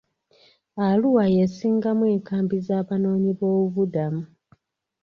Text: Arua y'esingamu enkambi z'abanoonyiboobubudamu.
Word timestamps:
Arua 0.87 1.23
y'esingamu 1.35 2.03
enkambi 2.13 2.57
z'abanoonyiboobubudamu. 2.67 4.23